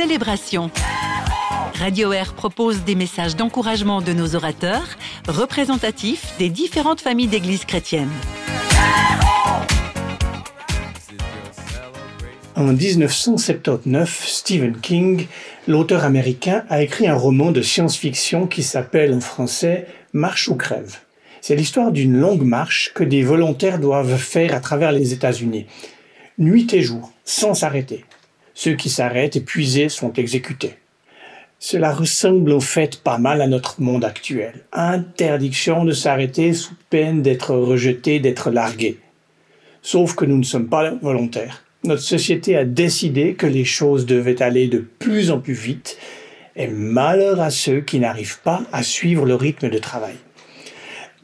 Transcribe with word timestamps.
célébration. 0.00 0.70
Radio 1.74 2.12
Air 2.12 2.32
propose 2.34 2.84
des 2.84 2.94
messages 2.94 3.34
d'encouragement 3.34 4.00
de 4.00 4.12
nos 4.12 4.36
orateurs, 4.36 4.86
représentatifs 5.26 6.34
des 6.38 6.50
différentes 6.50 7.00
familles 7.00 7.26
d'églises 7.26 7.64
chrétiennes. 7.64 8.12
En 12.54 12.72
1979, 12.72 14.24
Stephen 14.24 14.76
King, 14.80 15.26
l'auteur 15.66 16.04
américain, 16.04 16.64
a 16.68 16.80
écrit 16.80 17.08
un 17.08 17.16
roman 17.16 17.50
de 17.50 17.60
science-fiction 17.60 18.46
qui 18.46 18.62
s'appelle 18.62 19.12
en 19.12 19.20
français 19.20 19.88
Marche 20.12 20.46
ou 20.46 20.54
crève. 20.54 20.98
C'est 21.40 21.56
l'histoire 21.56 21.90
d'une 21.90 22.16
longue 22.16 22.44
marche 22.44 22.92
que 22.94 23.02
des 23.02 23.24
volontaires 23.24 23.80
doivent 23.80 24.16
faire 24.16 24.54
à 24.54 24.60
travers 24.60 24.92
les 24.92 25.12
États-Unis, 25.12 25.66
nuit 26.38 26.72
et 26.72 26.82
jour, 26.82 27.10
sans 27.24 27.54
s'arrêter. 27.54 28.04
Ceux 28.60 28.74
qui 28.74 28.90
s'arrêtent 28.90 29.36
épuisés 29.36 29.88
sont 29.88 30.12
exécutés. 30.14 30.74
Cela 31.60 31.92
ressemble 31.92 32.50
au 32.50 32.58
fait 32.58 33.00
pas 33.00 33.16
mal 33.16 33.40
à 33.40 33.46
notre 33.46 33.80
monde 33.80 34.04
actuel. 34.04 34.64
Interdiction 34.72 35.84
de 35.84 35.92
s'arrêter 35.92 36.52
sous 36.54 36.74
peine 36.90 37.22
d'être 37.22 37.54
rejeté, 37.54 38.18
d'être 38.18 38.50
largué. 38.50 38.98
Sauf 39.80 40.16
que 40.16 40.24
nous 40.24 40.36
ne 40.36 40.42
sommes 40.42 40.66
pas 40.66 40.90
volontaires. 41.02 41.62
Notre 41.84 42.02
société 42.02 42.56
a 42.56 42.64
décidé 42.64 43.34
que 43.34 43.46
les 43.46 43.64
choses 43.64 44.06
devaient 44.06 44.42
aller 44.42 44.66
de 44.66 44.78
plus 44.78 45.30
en 45.30 45.38
plus 45.38 45.54
vite 45.54 45.96
et 46.56 46.66
malheur 46.66 47.40
à 47.40 47.50
ceux 47.50 47.80
qui 47.80 48.00
n'arrivent 48.00 48.40
pas 48.42 48.62
à 48.72 48.82
suivre 48.82 49.24
le 49.24 49.36
rythme 49.36 49.70
de 49.70 49.78
travail. 49.78 50.16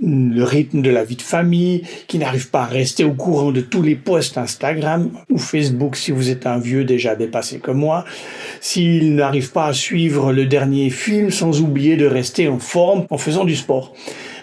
Le 0.00 0.42
rythme 0.42 0.82
de 0.82 0.90
la 0.90 1.04
vie 1.04 1.16
de 1.16 1.22
famille, 1.22 1.82
qui 2.08 2.18
n'arrivent 2.18 2.50
pas 2.50 2.62
à 2.62 2.66
rester 2.66 3.04
au 3.04 3.12
courant 3.12 3.52
de 3.52 3.60
tous 3.60 3.82
les 3.82 3.94
posts 3.94 4.38
Instagram 4.38 5.10
ou 5.30 5.38
Facebook 5.38 5.96
si 5.96 6.10
vous 6.10 6.30
êtes 6.30 6.46
un 6.46 6.58
vieux 6.58 6.84
déjà 6.84 7.14
dépassé 7.14 7.58
comme 7.58 7.78
moi, 7.78 8.04
s'ils 8.60 9.14
n'arrivent 9.14 9.52
pas 9.52 9.66
à 9.66 9.72
suivre 9.72 10.32
le 10.32 10.46
dernier 10.46 10.90
film 10.90 11.30
sans 11.30 11.60
oublier 11.60 11.96
de 11.96 12.06
rester 12.06 12.48
en 12.48 12.58
forme 12.58 13.06
en 13.10 13.18
faisant 13.18 13.44
du 13.44 13.56
sport. 13.56 13.94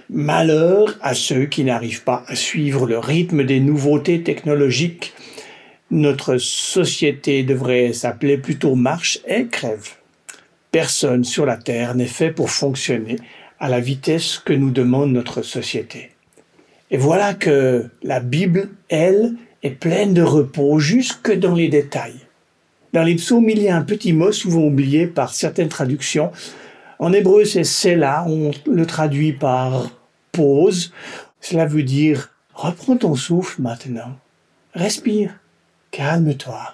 Malheur 0.09 0.97
à 1.01 1.13
ceux 1.13 1.45
qui 1.45 1.63
n'arrivent 1.63 2.03
pas 2.03 2.23
à 2.27 2.35
suivre 2.35 2.85
le 2.85 2.99
rythme 2.99 3.43
des 3.43 3.59
nouveautés 3.59 4.23
technologiques 4.23 5.13
notre 5.91 6.37
société 6.37 7.43
devrait 7.43 7.91
s'appeler 7.91 8.37
plutôt 8.37 8.75
marche 8.75 9.19
et 9.27 9.47
crève. 9.47 9.89
Personne 10.71 11.25
sur 11.25 11.45
la 11.45 11.57
Terre 11.57 11.95
n'est 11.95 12.05
fait 12.05 12.31
pour 12.31 12.49
fonctionner 12.49 13.17
à 13.61 13.69
la 13.69 13.79
vitesse 13.79 14.41
que 14.43 14.53
nous 14.53 14.71
demande 14.71 15.11
notre 15.11 15.43
société. 15.43 16.09
Et 16.89 16.97
voilà 16.97 17.35
que 17.35 17.89
la 18.03 18.19
Bible, 18.19 18.69
elle, 18.89 19.35
est 19.63 19.69
pleine 19.69 20.15
de 20.15 20.23
repos 20.23 20.79
jusque 20.79 21.31
dans 21.31 21.53
les 21.53 21.69
détails. 21.69 22.19
Dans 22.91 23.03
les 23.03 23.15
psaumes, 23.15 23.49
il 23.49 23.61
y 23.61 23.69
a 23.69 23.77
un 23.77 23.83
petit 23.83 24.13
mot 24.13 24.31
souvent 24.31 24.63
oublié 24.63 25.05
par 25.05 25.33
certaines 25.33 25.69
traductions. 25.69 26.31
En 26.97 27.13
hébreu, 27.13 27.45
c'est 27.45 27.63
Selah, 27.63 28.25
on 28.27 28.51
le 28.65 28.85
traduit 28.87 29.31
par 29.31 29.91
pause. 30.31 30.91
Cela 31.39 31.67
veut 31.67 31.83
dire 31.83 32.33
reprends 32.55 32.97
ton 32.97 33.15
souffle 33.15 33.61
maintenant. 33.61 34.17
Respire. 34.73 35.35
Calme-toi. 35.91 36.73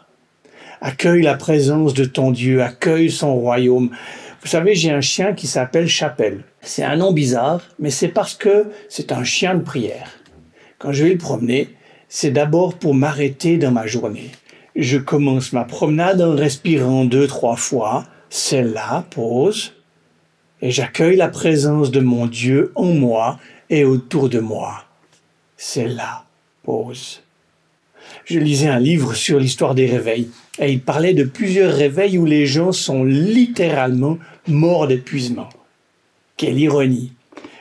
Accueille 0.80 1.24
la 1.24 1.36
présence 1.36 1.94
de 1.94 2.06
ton 2.06 2.32
Dieu, 2.32 2.62
accueille 2.62 3.12
son 3.12 3.36
royaume. 3.36 3.90
Vous 4.42 4.48
savez, 4.48 4.76
j'ai 4.76 4.92
un 4.92 5.02
chien 5.02 5.34
qui 5.34 5.48
s'appelle 5.48 5.88
Chapelle. 5.88 6.44
C'est 6.68 6.84
un 6.84 6.98
nom 6.98 7.14
bizarre, 7.14 7.62
mais 7.80 7.90
c'est 7.90 8.10
parce 8.10 8.34
que 8.34 8.68
c'est 8.90 9.14
un 9.14 9.24
chien 9.24 9.56
de 9.56 9.64
prière. 9.64 10.12
Quand 10.80 10.92
je 10.92 11.06
vais 11.06 11.14
le 11.14 11.18
promener, 11.18 11.70
c'est 12.10 12.32
d'abord 12.32 12.74
pour 12.74 12.94
m'arrêter 12.94 13.58
dans 13.58 13.72
ma 13.72 13.88
journée. 13.88 14.32
Je 14.76 14.98
commence 14.98 15.54
ma 15.54 15.64
promenade 15.64 16.22
en 16.22 16.36
respirant 16.36 17.06
deux, 17.06 17.26
trois 17.26 17.56
fois. 17.56 18.06
C'est 18.30 18.64
là, 18.64 19.06
pause. 19.12 19.76
Et 20.62 20.70
j'accueille 20.70 21.16
la 21.16 21.30
présence 21.30 21.90
de 21.90 22.02
mon 22.02 22.26
Dieu 22.26 22.74
en 22.76 22.92
moi 22.92 23.40
et 23.70 23.86
autour 23.86 24.28
de 24.28 24.40
moi. 24.40 24.84
C'est 25.56 25.88
là, 25.88 26.26
pause 26.64 27.22
je 28.26 28.40
lisais 28.40 28.68
un 28.68 28.80
livre 28.80 29.14
sur 29.14 29.40
l'histoire 29.40 29.76
des 29.76 29.86
réveils 29.86 30.30
et 30.60 30.72
il 30.72 30.82
parlait 30.82 31.14
de 31.14 31.24
plusieurs 31.24 31.74
réveils 31.74 32.18
où 32.18 32.26
les 32.26 32.46
gens 32.46 32.72
sont 32.72 33.04
littéralement 33.04 34.18
morts 34.48 34.88
d'épuisement. 34.88 35.50
Quelle 36.38 36.60
ironie 36.60 37.14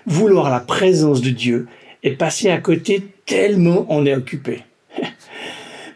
Vouloir 0.05 0.51
la 0.51 0.61
présence 0.61 1.23
de 1.23 1.31
Dieu 1.31 1.67
et 2.03 2.11
passer 2.11 2.51
à 2.51 2.59
côté 2.59 3.03
tellement 3.25 3.87
on 3.89 4.05
est 4.05 4.15
occupé. 4.15 4.65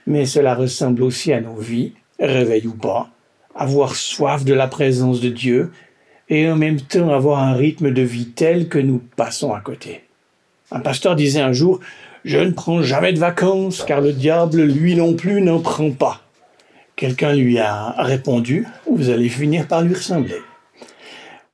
Mais 0.06 0.24
cela 0.24 0.54
ressemble 0.54 1.02
aussi 1.02 1.30
à 1.34 1.42
nos 1.42 1.56
vies, 1.56 1.92
réveil 2.18 2.66
ou 2.66 2.72
pas, 2.72 3.10
avoir 3.54 3.94
soif 3.94 4.46
de 4.46 4.54
la 4.54 4.66
présence 4.66 5.20
de 5.20 5.28
Dieu 5.28 5.72
et 6.30 6.50
en 6.50 6.56
même 6.56 6.80
temps 6.80 7.12
avoir 7.12 7.40
un 7.40 7.52
rythme 7.52 7.90
de 7.90 8.00
vie 8.00 8.28
tel 8.28 8.68
que 8.68 8.78
nous 8.78 9.02
passons 9.14 9.52
à 9.52 9.60
côté. 9.60 10.04
Un 10.70 10.80
pasteur 10.80 11.16
disait 11.16 11.42
un 11.42 11.52
jour, 11.52 11.80
je 12.24 12.38
ne 12.38 12.52
prends 12.52 12.82
jamais 12.82 13.12
de 13.12 13.18
vacances, 13.18 13.84
car 13.86 14.00
le 14.00 14.14
diable, 14.14 14.62
lui 14.62 14.96
non 14.96 15.14
plus, 15.14 15.42
n'en 15.42 15.60
prend 15.60 15.90
pas. 15.90 16.22
Quelqu'un 16.96 17.34
lui 17.34 17.58
a 17.58 17.90
répondu, 17.98 18.66
vous 18.90 19.10
allez 19.10 19.28
finir 19.28 19.66
par 19.66 19.82
lui 19.82 19.94
ressembler. 19.94 20.40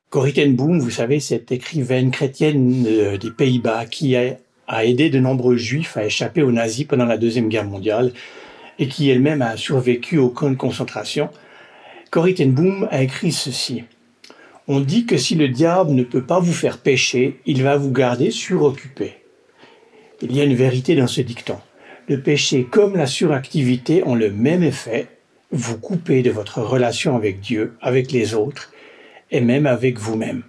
Corrie 0.09 0.33
ten 0.33 0.55
Boom, 0.55 0.78
vous 0.78 0.91
savez, 0.91 1.19
cette 1.19 1.50
écrivaine 1.50 2.12
chrétienne 2.12 2.84
euh, 2.87 3.19
des 3.19 3.33
Pays-Bas 3.33 3.87
qui 3.87 4.15
a, 4.15 4.37
aidé 4.84 5.11
de 5.11 5.19
nombreux 5.19 5.56
juifs 5.56 5.97
à 5.97 6.05
échapper 6.05 6.43
aux 6.43 6.53
nazis 6.53 6.87
pendant 6.87 7.06
la 7.06 7.19
Deuxième 7.19 7.49
Guerre 7.49 7.65
mondiale 7.65 8.12
et 8.78 8.87
qui 8.87 9.11
elle-même 9.11 9.43
a 9.43 9.56
survécu 9.56 10.19
au 10.19 10.28
camp 10.28 10.50
de 10.50 10.55
concentration, 10.55 11.28
Corrie 12.11 12.34
ten 12.34 12.53
Boom 12.53 12.87
a 12.93 13.03
écrit 13.03 13.33
ceci. 13.33 13.83
On 14.69 14.78
dit 14.78 15.06
que 15.06 15.17
si 15.17 15.34
le 15.34 15.49
diable 15.49 15.91
ne 15.91 16.05
peut 16.05 16.25
pas 16.25 16.38
vous 16.38 16.53
faire 16.53 16.78
pécher, 16.78 17.41
il 17.44 17.65
va 17.65 17.77
vous 17.77 17.91
garder 17.91 18.31
suroccupé. 18.31 19.17
Il 20.23 20.34
y 20.34 20.41
a 20.41 20.44
une 20.44 20.55
vérité 20.55 20.94
dans 20.94 21.09
ce 21.09 21.21
dicton. 21.21 21.59
Le 22.09 22.21
péché 22.21 22.65
comme 22.71 22.97
la 22.97 23.06
suractivité 23.06 24.05
ont 24.06 24.15
le 24.15 24.31
même 24.31 24.62
effet, 24.62 25.09
vous 25.50 25.78
couper 25.78 26.23
de 26.23 26.31
votre 26.31 26.62
relation 26.62 27.17
avec 27.17 27.41
Dieu, 27.41 27.75
avec 27.81 28.12
les 28.12 28.34
autres 28.34 28.71
et 29.31 29.41
même 29.41 29.66
avec 29.66 29.98
vous-même. 29.98 30.42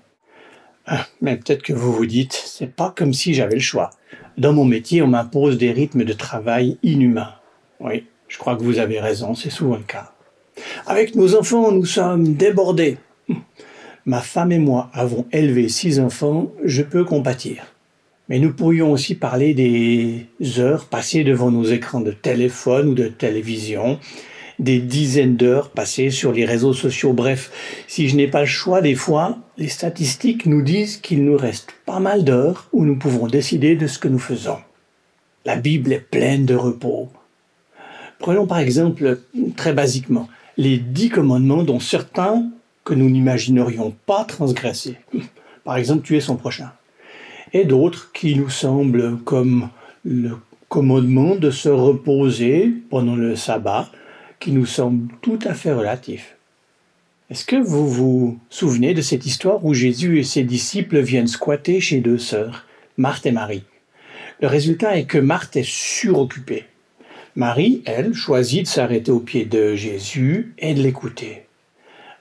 Ah, 0.85 1.05
mais 1.21 1.35
peut-être 1.35 1.63
que 1.63 1.73
vous 1.73 1.91
vous 1.91 2.05
dites, 2.05 2.41
c'est 2.45 2.73
pas 2.73 2.93
comme 2.95 3.13
si 3.13 3.33
j'avais 3.33 3.55
le 3.55 3.61
choix. 3.61 3.89
Dans 4.37 4.53
mon 4.53 4.65
métier, 4.65 5.01
on 5.01 5.07
m'impose 5.07 5.57
des 5.57 5.71
rythmes 5.71 6.05
de 6.05 6.13
travail 6.13 6.77
inhumains. 6.81 7.33
Oui, 7.79 8.05
je 8.27 8.37
crois 8.37 8.55
que 8.55 8.63
vous 8.63 8.79
avez 8.79 8.99
raison, 8.99 9.35
c'est 9.35 9.49
souvent 9.49 9.75
le 9.75 9.83
cas. 9.83 10.13
Avec 10.85 11.15
nos 11.15 11.35
enfants, 11.35 11.71
nous 11.71 11.85
sommes 11.85 12.35
débordés. 12.35 12.97
Ma 14.05 14.21
femme 14.21 14.53
et 14.53 14.59
moi 14.59 14.89
avons 14.93 15.25
élevé 15.33 15.67
six 15.67 15.99
enfants, 15.99 16.51
je 16.63 16.81
peux 16.81 17.03
compatir. 17.03 17.65
Mais 18.29 18.39
nous 18.39 18.53
pourrions 18.53 18.91
aussi 18.91 19.15
parler 19.15 19.53
des 19.53 20.27
heures 20.59 20.85
passées 20.85 21.23
devant 21.23 21.51
nos 21.51 21.63
écrans 21.63 22.01
de 22.01 22.11
téléphone 22.11 22.89
ou 22.89 22.93
de 22.93 23.07
télévision, 23.07 23.99
des 24.59 24.79
dizaines 24.79 25.35
d'heures 25.35 25.69
passées 25.69 26.09
sur 26.09 26.31
les 26.31 26.45
réseaux 26.45 26.73
sociaux. 26.73 27.13
Bref, 27.13 27.51
si 27.87 28.09
je 28.09 28.15
n'ai 28.15 28.27
pas 28.27 28.41
le 28.41 28.47
choix, 28.47 28.81
des 28.81 28.95
fois, 28.95 29.37
les 29.57 29.67
statistiques 29.67 30.45
nous 30.45 30.61
disent 30.61 30.97
qu'il 30.97 31.23
nous 31.23 31.37
reste 31.37 31.73
pas 31.85 31.99
mal 31.99 32.23
d'heures 32.23 32.67
où 32.73 32.85
nous 32.85 32.97
pouvons 32.97 33.27
décider 33.27 33.75
de 33.75 33.87
ce 33.87 33.99
que 33.99 34.07
nous 34.07 34.19
faisons. 34.19 34.57
La 35.45 35.55
Bible 35.55 35.93
est 35.93 35.99
pleine 35.99 36.45
de 36.45 36.55
repos. 36.55 37.09
Prenons 38.19 38.47
par 38.47 38.59
exemple, 38.59 39.19
très 39.55 39.73
basiquement, 39.73 40.27
les 40.57 40.77
dix 40.77 41.09
commandements 41.09 41.63
dont 41.63 41.79
certains 41.79 42.49
que 42.83 42.93
nous 42.93 43.09
n'imaginerions 43.09 43.93
pas 44.05 44.23
transgresser. 44.23 44.95
Par 45.63 45.77
exemple, 45.77 46.03
tuer 46.03 46.21
son 46.21 46.35
prochain 46.35 46.71
et 47.53 47.65
d'autres 47.65 48.11
qui 48.13 48.35
nous 48.35 48.49
semblent 48.49 49.17
comme 49.23 49.69
le 50.03 50.37
commandement 50.69 51.35
de 51.35 51.49
se 51.49 51.69
reposer 51.69 52.73
pendant 52.89 53.15
le 53.15 53.35
sabbat, 53.35 53.89
qui 54.47 54.53
nous 54.53 54.65
semble 54.65 55.13
tout 55.21 55.39
à 55.43 55.53
fait 55.53 55.73
relatif. 55.73 56.37
Est-ce 57.29 57.43
que 57.43 57.57
vous 57.57 57.85
vous 57.85 58.39
souvenez 58.49 58.93
de 58.93 59.01
cette 59.01 59.25
histoire 59.25 59.65
où 59.65 59.73
Jésus 59.73 60.19
et 60.19 60.23
ses 60.23 60.43
disciples 60.43 61.01
viennent 61.01 61.27
squatter 61.27 61.81
chez 61.81 61.99
deux 61.99 62.17
sœurs, 62.17 62.65
Marthe 62.95 63.25
et 63.25 63.33
Marie? 63.33 63.65
Le 64.39 64.47
résultat 64.47 64.97
est 64.97 65.03
que 65.03 65.17
Marthe 65.17 65.57
est 65.57 65.67
suroccupée. 65.67 66.63
Marie, 67.35 67.81
elle, 67.85 68.13
choisit 68.13 68.63
de 68.63 68.67
s'arrêter 68.69 69.11
au 69.11 69.19
pied 69.19 69.43
de 69.43 69.75
Jésus 69.75 70.53
et 70.59 70.73
de 70.73 70.81
l'écouter. 70.81 71.43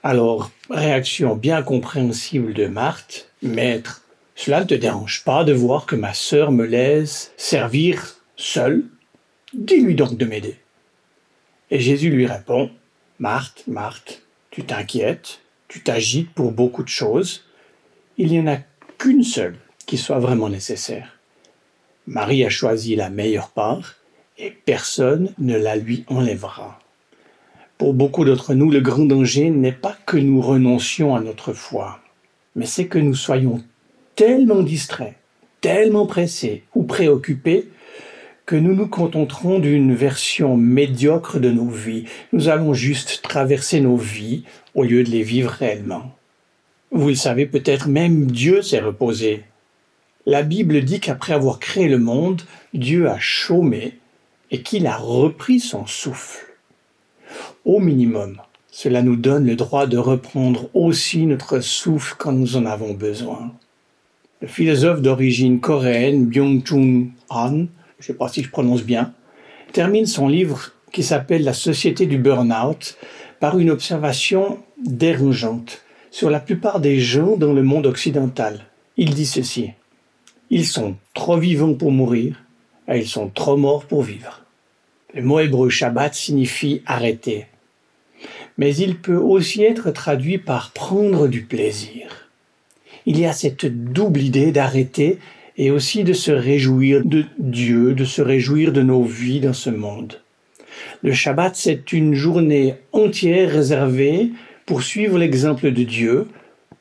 Alors, 0.03 0.51
réaction 0.69 1.33
bien 1.37 1.61
compréhensible 1.61 2.53
de 2.53 2.67
Marthe, 2.67 3.31
Maître, 3.41 4.03
cela 4.35 4.59
ne 4.59 4.65
te 4.65 4.75
dérange 4.75 5.23
pas 5.23 5.45
de 5.45 5.53
voir 5.53 5.85
que 5.85 5.95
ma 5.95 6.13
sœur 6.13 6.51
me 6.51 6.65
laisse 6.65 7.31
servir 7.37 8.17
seule? 8.35 8.83
Dis-lui 9.53 9.95
donc 9.95 10.17
de 10.17 10.25
m'aider. 10.25 10.57
Et 11.69 11.79
Jésus 11.79 12.09
lui 12.09 12.25
répond, 12.25 12.69
Marthe, 13.19 13.63
Marthe, 13.67 14.23
tu 14.51 14.63
t'inquiètes, 14.63 15.41
tu 15.67 15.81
t'agites 15.81 16.31
pour 16.31 16.51
beaucoup 16.51 16.83
de 16.83 16.89
choses, 16.89 17.43
il 18.17 18.29
n'y 18.29 18.39
en 18.39 18.47
a 18.47 18.57
qu'une 18.97 19.23
seule 19.23 19.57
qui 19.85 19.97
soit 19.97 20.19
vraiment 20.19 20.49
nécessaire. 20.49 21.19
Marie 22.07 22.45
a 22.45 22.49
choisi 22.49 22.95
la 22.95 23.09
meilleure 23.09 23.49
part 23.49 23.95
et 24.37 24.51
personne 24.51 25.33
ne 25.39 25.57
la 25.57 25.75
lui 25.75 26.05
enlèvera. 26.07 26.79
Pour 27.77 27.93
beaucoup 27.93 28.23
d'entre 28.23 28.53
nous, 28.53 28.71
le 28.71 28.79
grand 28.79 29.05
danger 29.05 29.49
n'est 29.49 29.71
pas 29.71 29.97
que 30.05 30.17
nous 30.17 30.41
renoncions 30.41 31.15
à 31.15 31.19
notre 31.19 31.53
foi, 31.53 31.99
mais 32.55 32.65
c'est 32.65 32.87
que 32.87 32.97
nous 32.97 33.13
soyons 33.13 33.61
tellement 34.15 34.63
distraits, 34.63 35.15
tellement 35.61 36.05
pressés 36.05 36.63
ou 36.73 36.83
préoccupés 36.83 37.69
que 38.47 38.55
nous 38.55 38.73
nous 38.73 38.87
contenterons 38.87 39.59
d'une 39.59 39.93
version 39.93 40.55
médiocre 40.55 41.37
de 41.37 41.51
nos 41.51 41.69
vies. 41.69 42.05
Nous 42.31 42.47
allons 42.47 42.73
juste 42.73 43.21
traverser 43.21 43.81
nos 43.81 43.97
vies 43.97 44.45
au 44.73 44.83
lieu 44.83 45.03
de 45.03 45.11
les 45.11 45.21
vivre 45.21 45.51
réellement. 45.51 46.15
Vous 46.91 47.09
le 47.09 47.15
savez 47.15 47.45
peut-être, 47.45 47.89
même 47.89 48.31
Dieu 48.31 48.61
s'est 48.61 48.79
reposé. 48.79 49.43
La 50.25 50.43
Bible 50.43 50.81
dit 50.81 51.01
qu'après 51.01 51.33
avoir 51.33 51.59
créé 51.59 51.89
le 51.89 51.97
monde, 51.97 52.41
Dieu 52.73 53.09
a 53.09 53.19
chômé 53.19 53.97
et 54.49 54.61
qu'il 54.61 54.87
a 54.87 54.95
repris 54.95 55.59
son 55.59 55.85
souffle. 55.85 56.45
Au 57.65 57.81
minimum, 57.81 58.37
cela 58.71 59.01
nous 59.01 59.17
donne 59.17 59.45
le 59.45 59.57
droit 59.57 59.87
de 59.87 59.97
reprendre 59.97 60.69
aussi 60.73 61.25
notre 61.25 61.59
souffle 61.59 62.15
quand 62.17 62.31
nous 62.31 62.55
en 62.55 62.65
avons 62.65 62.93
besoin. 62.93 63.51
Le 64.39 64.47
philosophe 64.47 65.01
d'origine 65.01 65.59
coréenne 65.59 66.27
Byung-Chun 66.27 67.07
Han, 67.29 67.65
je 67.99 68.03
ne 68.03 68.07
sais 68.07 68.13
pas 68.13 68.27
si 68.27 68.43
je 68.43 68.49
prononce 68.49 68.83
bien, 68.83 69.13
termine 69.73 70.05
son 70.05 70.27
livre 70.27 70.71
qui 70.91 71.03
s'appelle 71.03 71.43
La 71.43 71.53
société 71.53 72.05
du 72.05 72.17
burn-out 72.17 72.97
par 73.39 73.59
une 73.59 73.69
observation 73.69 74.59
dérangeante 74.85 75.81
sur 76.11 76.29
la 76.29 76.39
plupart 76.39 76.79
des 76.79 76.99
gens 76.99 77.37
dans 77.37 77.53
le 77.53 77.63
monde 77.63 77.85
occidental. 77.85 78.65
Il 78.95 79.13
dit 79.13 79.25
ceci. 79.25 79.71
Ils 80.49 80.65
sont 80.65 80.95
trop 81.13 81.37
vivants 81.37 81.73
pour 81.73 81.91
mourir 81.91 82.43
et 82.87 82.99
ils 82.99 83.07
sont 83.07 83.29
trop 83.29 83.57
morts 83.57 83.85
pour 83.85 84.03
vivre. 84.03 84.43
Le 85.13 85.21
mot 85.21 85.39
hébreu 85.39 85.69
Shabbat 85.69 86.13
signifie 86.13 86.81
arrêter 86.85 87.47
mais 88.57 88.75
il 88.75 88.97
peut 88.97 89.17
aussi 89.17 89.63
être 89.63 89.91
traduit 89.91 90.37
par 90.37 90.71
prendre 90.71 91.27
du 91.27 91.43
plaisir. 91.43 92.29
Il 93.05 93.19
y 93.19 93.25
a 93.25 93.33
cette 93.33 93.65
double 93.65 94.21
idée 94.21 94.51
d'arrêter 94.51 95.19
et 95.57 95.71
aussi 95.71 96.03
de 96.03 96.13
se 96.13 96.31
réjouir 96.31 97.03
de 97.03 97.25
Dieu, 97.39 97.93
de 97.93 98.05
se 98.05 98.21
réjouir 98.21 98.71
de 98.71 98.81
nos 98.81 99.03
vies 99.03 99.39
dans 99.39 99.53
ce 99.53 99.69
monde. 99.69 100.21
Le 101.01 101.13
Shabbat, 101.13 101.55
c'est 101.55 101.91
une 101.93 102.13
journée 102.13 102.75
entière 102.91 103.51
réservée 103.51 104.29
pour 104.65 104.83
suivre 104.83 105.17
l'exemple 105.17 105.71
de 105.71 105.83
Dieu, 105.83 106.27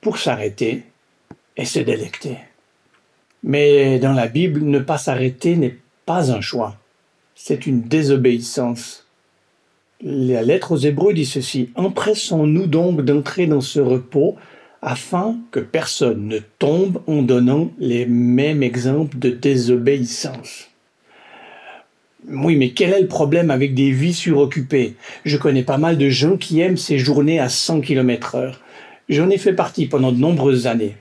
pour 0.01 0.19
s'arrêter 0.19 0.83
et 1.57 1.65
se 1.65 1.79
délecter. 1.79 2.37
Mais 3.43 3.99
dans 3.99 4.13
la 4.13 4.27
Bible, 4.27 4.63
ne 4.63 4.79
pas 4.79 4.99
s'arrêter 4.99 5.57
n'est 5.57 5.79
pas 6.05 6.31
un 6.31 6.41
choix, 6.41 6.77
c'est 7.35 7.67
une 7.67 7.83
désobéissance. 7.83 9.07
La 10.03 10.43
lettre 10.43 10.73
aux 10.73 10.79
Hébreux 10.79 11.15
dit 11.15 11.25
ceci 11.25 11.71
Empressons-nous 11.75 12.67
donc 12.67 13.03
d'entrer 13.03 13.47
dans 13.47 13.63
ce 13.63 13.81
repos 13.81 14.37
afin 14.83 15.37
que 15.51 15.61
personne 15.61 16.29
ne 16.29 16.39
tombe 16.59 17.03
en 17.07 17.23
donnant 17.23 17.71
les 17.79 18.07
mêmes 18.07 18.63
exemples 18.63 19.19
de 19.19 19.31
désobéissance. 19.31 20.69
Oui, 22.29 22.57
mais 22.57 22.71
quel 22.71 22.93
est 22.93 23.01
le 23.01 23.07
problème 23.07 23.51
avec 23.51 23.75
des 23.75 23.93
vies 23.93 24.15
suroccupées? 24.15 24.95
Je 25.25 25.37
connais 25.37 25.63
pas 25.63 25.79
mal 25.79 25.97
de 25.97 26.09
gens 26.09 26.37
qui 26.37 26.61
aiment 26.61 26.77
ces 26.77 26.99
journées 26.99 27.39
à 27.39 27.49
100 27.49 27.83
km 27.83 28.35
heure. 28.35 28.61
J'en 29.09 29.31
ai 29.31 29.39
fait 29.39 29.53
partie 29.53 29.87
pendant 29.87 30.11
de 30.11 30.19
nombreuses 30.19 30.67
années. 30.67 30.97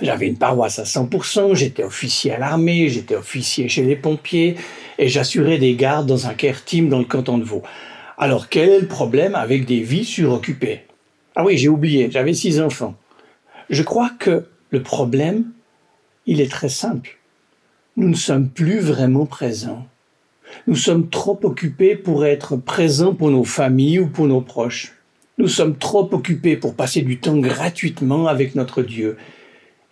J'avais 0.00 0.28
une 0.28 0.38
paroisse 0.38 0.78
à 0.78 0.84
100%, 0.84 1.54
j'étais 1.54 1.82
officier 1.82 2.32
à 2.32 2.38
l'armée, 2.38 2.88
j'étais 2.88 3.16
officier 3.16 3.68
chez 3.68 3.82
les 3.82 3.96
pompiers 3.96 4.54
et 4.98 5.08
j'assurais 5.08 5.58
des 5.58 5.74
gardes 5.74 6.06
dans 6.06 6.28
un 6.28 6.34
care 6.34 6.62
dans 6.84 7.00
le 7.00 7.04
canton 7.04 7.38
de 7.38 7.44
Vaud. 7.44 7.62
Alors 8.16 8.48
quel 8.48 8.68
est 8.68 8.80
le 8.80 8.86
problème 8.86 9.34
avec 9.34 9.66
des 9.66 9.80
vies 9.80 10.04
suroccupées? 10.04 10.82
Ah 11.40 11.42
oui, 11.42 11.56
j'ai 11.56 11.70
oublié, 11.70 12.10
j'avais 12.10 12.34
six 12.34 12.60
enfants. 12.60 12.94
Je 13.70 13.82
crois 13.82 14.10
que 14.18 14.44
le 14.68 14.82
problème, 14.82 15.46
il 16.26 16.42
est 16.42 16.50
très 16.50 16.68
simple. 16.68 17.16
Nous 17.96 18.10
ne 18.10 18.14
sommes 18.14 18.50
plus 18.50 18.80
vraiment 18.80 19.24
présents. 19.24 19.86
Nous 20.66 20.76
sommes 20.76 21.08
trop 21.08 21.40
occupés 21.42 21.96
pour 21.96 22.26
être 22.26 22.56
présents 22.56 23.14
pour 23.14 23.30
nos 23.30 23.44
familles 23.44 24.00
ou 24.00 24.06
pour 24.08 24.26
nos 24.26 24.42
proches. 24.42 24.92
Nous 25.38 25.48
sommes 25.48 25.78
trop 25.78 26.06
occupés 26.12 26.58
pour 26.58 26.74
passer 26.74 27.00
du 27.00 27.18
temps 27.20 27.38
gratuitement 27.38 28.26
avec 28.26 28.54
notre 28.54 28.82
Dieu. 28.82 29.16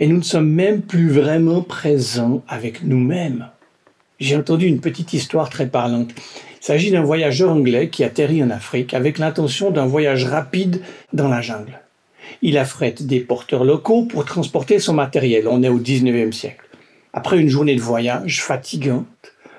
Et 0.00 0.06
nous 0.06 0.18
ne 0.18 0.22
sommes 0.22 0.50
même 0.50 0.82
plus 0.82 1.08
vraiment 1.08 1.62
présents 1.62 2.42
avec 2.46 2.82
nous-mêmes. 2.82 3.48
J'ai 4.20 4.36
entendu 4.36 4.66
une 4.66 4.82
petite 4.82 5.14
histoire 5.14 5.48
très 5.48 5.70
parlante. 5.70 6.10
Il 6.60 6.64
s'agit 6.64 6.90
d'un 6.90 7.02
voyageur 7.02 7.50
anglais 7.50 7.88
qui 7.88 8.04
atterrit 8.04 8.42
en 8.42 8.50
Afrique 8.50 8.94
avec 8.94 9.18
l'intention 9.18 9.70
d'un 9.70 9.86
voyage 9.86 10.24
rapide 10.24 10.82
dans 11.12 11.28
la 11.28 11.40
jungle. 11.40 11.80
Il 12.42 12.58
affrète 12.58 13.06
des 13.06 13.20
porteurs 13.20 13.64
locaux 13.64 14.04
pour 14.04 14.24
transporter 14.24 14.78
son 14.78 14.92
matériel. 14.92 15.48
On 15.48 15.62
est 15.62 15.68
au 15.68 15.78
19e 15.78 16.32
siècle. 16.32 16.64
Après 17.12 17.38
une 17.38 17.48
journée 17.48 17.74
de 17.74 17.80
voyage 17.80 18.42
fatigante, 18.42 19.06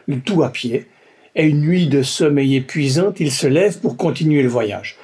le 0.08 0.20
tout 0.20 0.44
à 0.44 0.50
pied, 0.50 0.88
et 1.36 1.46
une 1.46 1.62
nuit 1.62 1.88
de 1.88 2.04
sommeil 2.04 2.56
épuisante, 2.56 3.20
il 3.20 3.32
se 3.32 3.48
lève 3.48 3.80
pour 3.80 3.98
continuer 3.98 4.42
le 4.42 4.50
voyage. 4.50 4.98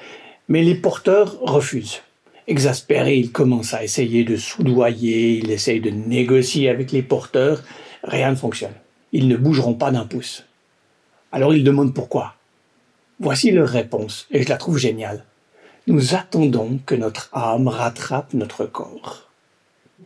Mais 0.47 0.63
les 0.63 0.75
porteurs 0.75 1.39
refusent. 1.41 2.01
Exaspéré, 2.47 3.15
il 3.15 3.31
commence 3.31 3.73
à 3.73 3.83
essayer 3.83 4.23
de 4.23 4.35
soudoyer, 4.35 5.39
il 5.39 5.51
essaye 5.51 5.79
de 5.79 5.89
négocier 5.89 6.69
avec 6.69 6.91
les 6.91 7.01
porteurs. 7.01 7.63
Rien 8.03 8.31
ne 8.31 8.35
fonctionne. 8.35 8.73
Ils 9.11 9.27
ne 9.27 9.37
bougeront 9.37 9.73
pas 9.73 9.91
d'un 9.91 10.05
pouce. 10.05 10.44
Alors 11.35 11.53
ils 11.53 11.65
demandent 11.65 11.93
pourquoi. 11.93 12.35
Voici 13.19 13.51
leur 13.51 13.67
réponse, 13.67 14.25
et 14.31 14.43
je 14.43 14.47
la 14.47 14.55
trouve 14.55 14.77
géniale. 14.77 15.25
Nous 15.85 16.15
attendons 16.15 16.79
que 16.85 16.95
notre 16.95 17.29
âme 17.33 17.67
rattrape 17.67 18.33
notre 18.33 18.65
corps. 18.65 19.29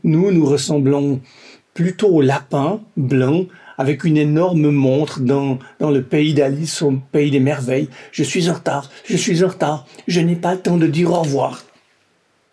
Nous, 0.03 0.31
nous 0.31 0.43
ressemblons 0.47 1.21
plutôt 1.75 2.07
au 2.07 2.21
lapin 2.21 2.81
blanc 2.97 3.45
avec 3.77 4.05
une 4.05 4.17
énorme 4.17 4.71
montre 4.71 5.19
dans, 5.19 5.59
le 5.79 6.01
pays 6.01 6.33
d'Alice, 6.33 6.81
au 6.81 6.93
pays 7.11 7.29
des 7.29 7.39
merveilles. 7.39 7.89
Je 8.11 8.23
suis 8.23 8.49
en 8.49 8.55
retard, 8.55 8.89
je 9.05 9.15
suis 9.15 9.43
en 9.43 9.49
retard, 9.49 9.85
je 10.07 10.21
n'ai 10.21 10.35
pas 10.35 10.55
le 10.55 10.61
temps 10.61 10.77
de 10.77 10.87
dire 10.87 11.11
au 11.11 11.21
revoir. 11.21 11.63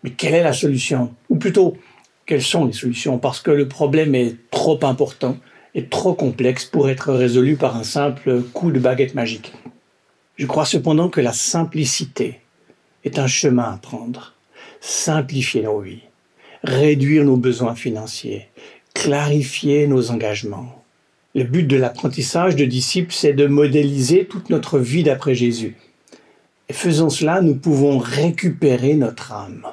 Mais 0.03 0.11
quelle 0.11 0.35
est 0.35 0.43
la 0.43 0.53
solution? 0.53 1.15
Ou 1.29 1.37
plutôt, 1.37 1.77
quelles 2.27 2.43
sont 2.43 2.65
les 2.65 2.73
solutions? 2.73 3.17
Parce 3.17 3.41
que 3.41 3.49
le 3.49 3.67
problème 3.67 4.13
est 4.13 4.35
trop 4.51 4.77
important 4.83 5.35
est 5.77 5.91
trop 5.91 6.15
complexe 6.15 6.65
pour 6.65 6.89
être 6.89 7.13
résolu 7.13 7.55
par 7.55 7.77
un 7.77 7.83
simple 7.83 8.41
coup 8.41 8.71
de 8.71 8.79
baguette 8.79 9.13
magique. 9.13 9.53
Je 10.35 10.47
crois 10.47 10.65
cependant 10.65 11.07
que 11.07 11.21
la 11.21 11.33
simplicité 11.33 12.41
est 13.05 13.19
un 13.19 13.27
chemin 13.27 13.73
à 13.73 13.77
prendre. 13.77 14.33
Simplifier 14.81 15.61
nos 15.61 15.79
vies, 15.79 16.01
réduire 16.63 17.23
nos 17.23 17.37
besoins 17.37 17.75
financiers, 17.75 18.47
clarifier 18.95 19.85
nos 19.85 20.09
engagements. 20.09 20.83
Le 21.35 21.43
but 21.43 21.63
de 21.63 21.77
l'apprentissage 21.77 22.55
de 22.55 22.65
disciples, 22.65 23.13
c'est 23.13 23.33
de 23.33 23.45
modéliser 23.45 24.25
toute 24.25 24.49
notre 24.49 24.79
vie 24.79 25.03
d'après 25.03 25.35
Jésus. 25.35 25.75
Et 26.69 26.73
faisant 26.73 27.11
cela, 27.11 27.41
nous 27.41 27.55
pouvons 27.55 27.99
récupérer 27.99 28.95
notre 28.95 29.31
âme 29.31 29.67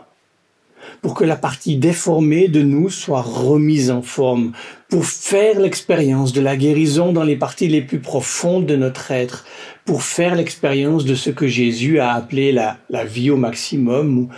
pour 1.05 1.13
que 1.13 1.25
la 1.25 1.37
partie 1.37 1.77
déformée 1.77 2.49
de 2.49 2.63
nous 2.63 2.89
soit 2.89 3.21
remise 3.21 3.91
en 3.91 4.01
forme, 4.01 4.53
pour 4.89 5.05
faire 5.05 5.61
l'expérience 5.61 6.33
de 6.33 6.41
la 6.41 6.57
guérison 6.57 7.13
dans 7.13 7.25
les 7.25 7.37
parties 7.37 7.69
les 7.69 7.83
plus 7.83 7.99
profondes 7.99 8.65
de 8.65 8.75
notre 8.75 9.11
être, 9.11 9.45
pour 9.85 10.03
faire 10.03 10.35
l'expérience 10.35 11.05
de 11.05 11.15
ce 11.15 11.29
que 11.29 11.47
Jésus 11.47 11.99
a 11.99 12.15
appelé 12.15 12.53
la, 12.53 13.05
vie 13.05 13.29
au 13.29 13.37
maximum, 13.37 14.19
ou 14.19 14.29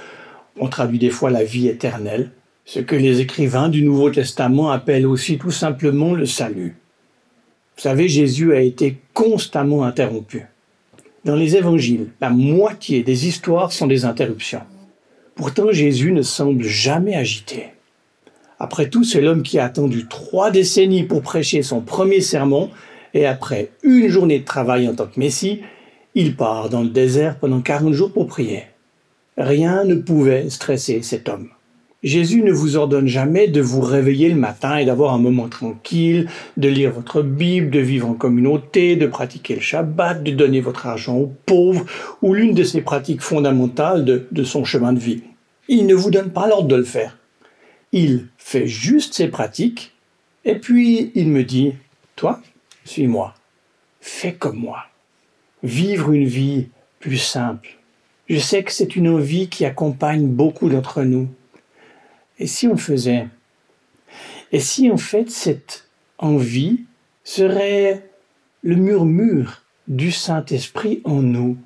on 0.59 0.67
traduit 0.67 0.99
des 0.99 1.11
fois 1.11 1.31
la 1.31 1.45
vie 1.45 1.69
éternelle, 1.69 2.33
ce 2.65 2.81
que 2.81 2.97
les 2.97 3.21
écrivains 3.21 3.69
du 3.69 3.83
Nouveau 3.83 4.11
Testament 4.11 4.73
appellent 4.73 5.07
aussi 5.07 5.39
tout 5.39 5.53
simplement 5.53 6.15
le 6.15 6.27
salut. 6.27 6.75
Vous 7.77 7.83
savez, 7.83 8.09
Jésus 8.09 8.55
a 8.55 8.61
été 8.61 8.99
constamment 9.15 9.85
interrompu. 9.85 10.47
Dans 11.25 11.37
les 11.37 11.55
évangiles, 11.55 12.09
la 12.21 12.31
moitié 12.31 13.05
des 13.05 13.29
histoires 13.29 13.71
sont 13.71 13.87
des 13.87 14.05
interruptions. 14.05 14.63
Pourtant, 15.37 15.71
Jésus 15.71 16.13
ne 16.13 16.23
semble 16.23 16.65
jamais 16.65 17.15
agité. 17.15 17.67
Après 18.59 18.89
tout, 18.89 19.05
c'est 19.05 19.21
l'homme 19.21 19.43
qui 19.43 19.59
a 19.59 19.67
attendu 19.67 20.07
trois 20.09 20.51
décennies 20.51 21.05
pour 21.05 21.21
prêcher 21.21 21.63
son 21.63 21.83
premier 21.83 22.23
sermon, 22.23 22.71
et 23.13 23.27
après 23.27 23.71
une 23.83 24.09
journée 24.09 24.41
de 24.41 24.45
travail 24.45 24.89
en 24.89 24.95
tant 24.95 25.07
que 25.07 25.21
Messie, 25.21 25.61
il 26.15 26.37
part 26.37 26.71
dans 26.71 26.83
le 26.83 26.89
désert 26.89 27.39
pendant 27.39 27.61
40 27.61 27.93
jours 27.93 28.13
pour 28.13 28.27
prier. 28.27 28.65
Rien 29.37 29.85
ne 29.85 29.95
pouvait 29.95 30.49
stresser 30.49 31.03
cet 31.03 31.29
homme. 31.29 31.51
Jésus 32.07 32.45
ne 32.45 32.53
vous 32.53 32.77
ordonne 32.77 33.09
jamais 33.09 33.49
de 33.49 33.61
vous 33.61 33.81
réveiller 33.81 34.29
le 34.29 34.37
matin 34.37 34.77
et 34.77 34.85
d'avoir 34.85 35.13
un 35.13 35.19
moment 35.19 35.49
tranquille, 35.49 36.31
de 36.57 36.69
lire 36.69 36.93
votre 36.93 37.21
Bible, 37.21 37.69
de 37.69 37.81
vivre 37.81 38.09
en 38.09 38.15
communauté, 38.15 38.95
de 38.95 39.09
pratiquer 39.09 39.57
le 39.57 39.61
Shabbat, 39.61 40.23
de 40.23 40.31
donner 40.31 40.61
votre 40.61 40.87
argent 40.87 41.17
aux 41.17 41.33
pauvres 41.47 41.85
ou 42.23 42.33
l'une 42.33 42.55
de 42.55 42.63
ces 42.63 42.81
pratiques 42.81 43.23
fondamentales 43.23 44.05
de, 44.05 44.45
son 44.45 44.63
chemin 44.63 44.93
de 44.93 45.01
vie. 45.01 45.25
Il 45.67 45.87
ne 45.87 45.97
vous 45.97 46.13
donne 46.13 46.31
pas 46.31 46.47
l'ordre 46.47 46.69
de 46.69 46.77
le 46.77 46.85
faire. 46.85 47.19
Il 47.91 48.29
fait 48.39 48.69
juste 48.69 49.15
ses 49.15 49.27
pratiques 49.27 49.93
et 50.45 50.55
puis 50.55 51.11
il 51.17 51.27
me 51.27 51.43
dit, 51.43 51.73
toi, 52.15 52.41
suis-moi, 52.85 53.35
fais 54.01 54.33
comme 54.33 54.59
moi. 54.59 54.85
Vivre 55.65 56.13
une 56.13 56.29
vie 56.29 56.69
plus 57.01 57.19
simple, 57.19 57.79
Je 58.29 58.39
sais 58.39 58.63
que 58.63 58.71
c'est 58.71 58.95
une 58.95 59.09
envie 59.09 59.49
qui 59.49 59.65
accompagne 59.65 60.29
beaucoup 60.29 60.69
d'entre 60.69 61.03
nous. 61.03 61.27
Et 62.39 62.47
si 62.47 62.67
on 62.69 62.77
faisait? 62.77 63.29
Et 64.53 64.61
si 64.61 64.91
en 64.91 64.97
fait 64.97 65.31
cette 65.31 65.89
envie 66.19 66.85
serait 67.25 68.09
le 68.63 68.77
murmure 68.77 69.63
du 69.89 70.13
Saint-Esprit 70.13 71.01
en 71.05 71.23
nous, 71.23 71.57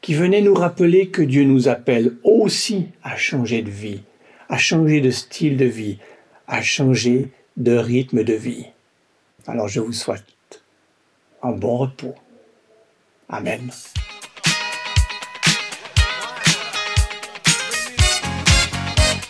qui 0.00 0.14
venait 0.14 0.40
nous 0.40 0.54
rappeler 0.54 1.10
que 1.10 1.22
Dieu 1.22 1.44
nous 1.44 1.68
appelle 1.68 2.16
aussi 2.24 2.88
à 3.02 3.16
changer 3.16 3.62
de 3.62 3.70
vie, 3.70 4.02
à 4.48 4.56
changer 4.56 5.00
de 5.00 5.10
style 5.10 5.56
de 5.56 5.66
vie, 5.66 5.98
à 6.46 6.62
changer 6.62 7.30
de 7.56 7.76
rythme 7.76 8.24
de 8.24 8.32
vie. 8.32 8.66
Alors 9.46 9.68
je 9.68 9.80
vous 9.80 9.92
souhaite 9.92 10.62
un 11.42 11.52
bon 11.52 11.76
repos. 11.76 12.14
Amen. 13.28 13.70